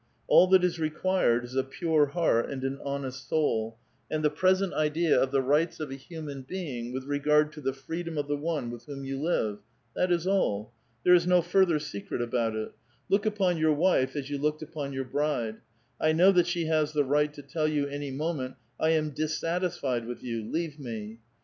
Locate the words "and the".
4.09-4.31